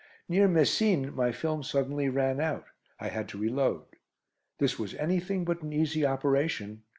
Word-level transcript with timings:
Near 0.27 0.47
Messines 0.47 1.11
my 1.13 1.31
film 1.31 1.61
suddenly 1.61 2.09
ran 2.09 2.39
out. 2.41 2.65
I 2.99 3.09
had 3.09 3.29
to 3.29 3.37
reload. 3.37 3.83
This 4.57 4.79
was 4.79 4.95
anything 4.95 5.45
but 5.45 5.61
an 5.61 5.71
easy 5.73 6.07
operation. 6.07 6.81